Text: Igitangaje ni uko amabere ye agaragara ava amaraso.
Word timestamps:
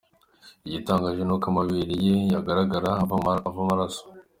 Igitangaje 0.67 1.21
ni 1.25 1.33
uko 1.35 1.45
amabere 1.51 1.93
ye 2.05 2.15
agaragara 2.39 2.89
ava 3.03 3.15
amaraso. 3.63 4.03